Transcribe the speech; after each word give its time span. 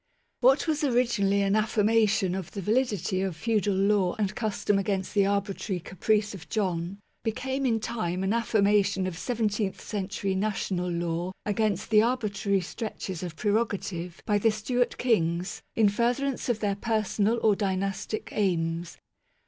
What 0.39 0.67
was 0.67 0.83
originally 0.83 1.43
an 1.43 1.55
affirmation 1.55 2.33
of 2.33 2.49
the 2.49 2.61
validity 2.63 3.21
of 3.21 3.35
feudal 3.35 3.75
law 3.75 4.15
and 4.17 4.33
custom 4.33 4.79
against 4.79 5.13
the 5.13 5.27
arbitrary 5.27 5.79
caprice 5.79 6.33
of 6.33 6.49
John, 6.49 6.97
became 7.23 7.67
in 7.67 7.79
time 7.79 8.23
an 8.23 8.33
affirmation 8.33 9.05
of 9.05 9.15
seventeenth 9.15 9.79
century 9.79 10.33
national 10.33 10.89
law 10.89 11.33
against 11.45 11.91
the 11.91 12.01
arbitrary 12.01 12.61
stretches 12.61 13.21
of 13.21 13.35
prerogative 13.35 14.23
by 14.25 14.39
the 14.39 14.49
Stewart 14.49 14.97
Kings 14.97 15.61
in 15.75 15.87
furtherance 15.87 16.49
of 16.49 16.61
their 16.61 16.73
personal 16.77 17.39
or 17.43 17.55
dynastic 17.55 18.29
aims. 18.31 18.97